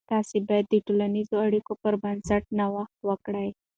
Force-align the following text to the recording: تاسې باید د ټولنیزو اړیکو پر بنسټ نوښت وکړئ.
تاسې 0.11 0.37
باید 0.47 0.65
د 0.69 0.75
ټولنیزو 0.87 1.35
اړیکو 1.47 1.73
پر 1.81 1.93
بنسټ 2.03 2.43
نوښت 2.57 2.95
وکړئ. 3.09 3.49